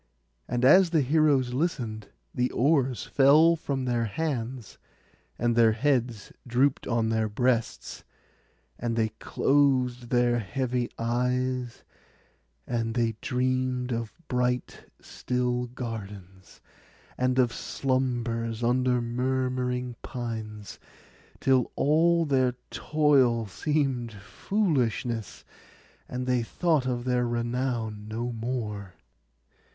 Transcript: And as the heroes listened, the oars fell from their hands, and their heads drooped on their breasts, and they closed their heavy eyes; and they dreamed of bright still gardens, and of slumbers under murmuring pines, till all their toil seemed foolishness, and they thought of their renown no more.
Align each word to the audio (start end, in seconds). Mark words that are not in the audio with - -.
And 0.47 0.65
as 0.65 0.89
the 0.89 1.01
heroes 1.01 1.53
listened, 1.53 2.07
the 2.33 2.49
oars 2.49 3.03
fell 3.05 3.55
from 3.55 3.85
their 3.85 4.05
hands, 4.05 4.79
and 5.37 5.55
their 5.55 5.73
heads 5.73 6.33
drooped 6.47 6.87
on 6.87 7.09
their 7.09 7.29
breasts, 7.29 8.03
and 8.79 8.95
they 8.95 9.09
closed 9.19 10.09
their 10.09 10.39
heavy 10.39 10.89
eyes; 10.97 11.83
and 12.65 12.95
they 12.95 13.15
dreamed 13.21 13.91
of 13.91 14.11
bright 14.27 14.85
still 14.99 15.67
gardens, 15.67 16.61
and 17.15 17.37
of 17.37 17.53
slumbers 17.53 18.63
under 18.63 19.03
murmuring 19.03 19.95
pines, 20.01 20.79
till 21.39 21.71
all 21.75 22.25
their 22.25 22.53
toil 22.71 23.45
seemed 23.45 24.13
foolishness, 24.13 25.45
and 26.09 26.25
they 26.25 26.41
thought 26.41 26.87
of 26.87 27.03
their 27.05 27.27
renown 27.27 28.07
no 28.07 28.31
more. 28.33 28.95